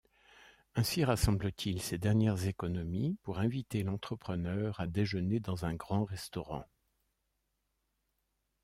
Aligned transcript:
Ainsi 0.73 1.03
rassemble-t-il 1.05 1.79
ses 1.79 1.99
dernières 1.99 2.47
économies 2.47 3.17
pour 3.21 3.37
inviter 3.37 3.83
l'entrepreneur 3.83 4.79
à 4.79 4.87
déjeuner 4.87 5.39
dans 5.39 5.63
un 5.65 5.75
grand 5.75 6.05
restaurant. 6.05 6.65